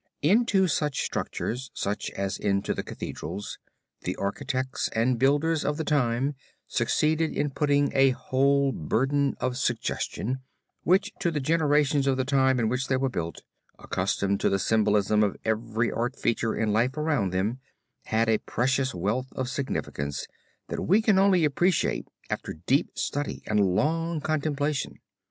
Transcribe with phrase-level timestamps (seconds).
[0.23, 3.59] Into such structures just as into the Cathedrals,
[4.01, 6.33] the architects and builders of the time
[6.67, 10.39] succeeded in putting a whole burden of suggestion,
[10.81, 13.43] which to the generations of the time in which they were built,
[13.77, 17.59] accustomed to the symbolism of every art feature in life around them,
[18.05, 20.25] had a precious wealth of significance
[20.69, 24.95] that we can only appreciate after deep study and long contemplation.